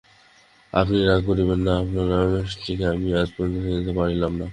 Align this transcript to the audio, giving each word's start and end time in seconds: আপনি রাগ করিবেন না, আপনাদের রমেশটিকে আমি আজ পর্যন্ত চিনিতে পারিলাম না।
আপনি 0.73 0.97
রাগ 1.01 1.21
করিবেন 1.25 1.59
না, 1.67 1.73
আপনাদের 1.81 2.17
রমেশটিকে 2.23 2.85
আমি 2.93 3.07
আজ 3.13 3.29
পর্যন্ত 3.35 3.55
চিনিতে 3.65 3.91
পারিলাম 3.99 4.33
না। 4.39 4.47